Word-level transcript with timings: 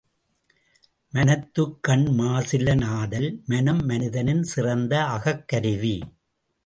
மனத்துக்கண் 1.13 2.05
மாசிலனாதல் 2.19 3.29
மனம், 3.45 3.83
மனிதனின் 3.85 4.43
சிறந்த 4.43 4.93
அகக்கருவி. 5.05 5.95